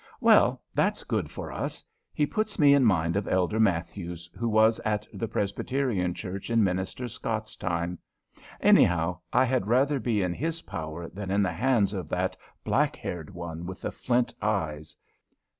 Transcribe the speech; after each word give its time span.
"Well, 0.19 0.63
that's 0.73 1.03
good 1.03 1.29
for 1.29 1.51
us. 1.51 1.83
He 2.11 2.25
puts 2.25 2.57
me 2.57 2.73
in 2.73 2.83
mind 2.85 3.15
of 3.15 3.27
Elder 3.27 3.59
Mathews, 3.59 4.31
who 4.35 4.49
was 4.49 4.79
at 4.79 5.05
the 5.13 5.27
Presbyterian 5.27 6.15
Church 6.15 6.49
in 6.49 6.63
minister 6.63 7.07
Scott's 7.07 7.55
time. 7.55 7.99
Anyhow, 8.59 9.19
I 9.31 9.45
had 9.45 9.67
rather 9.67 9.99
be 9.99 10.23
in 10.23 10.33
his 10.33 10.63
power 10.63 11.07
than 11.09 11.29
in 11.29 11.43
the 11.43 11.53
hands 11.53 11.93
of 11.93 12.09
that 12.09 12.35
black 12.63 12.95
haired 12.95 13.29
one 13.31 13.67
with 13.67 13.81
the 13.81 13.91
flint 13.91 14.33
eyes. 14.41 14.97